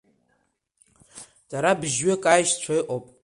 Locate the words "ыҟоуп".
2.79-3.05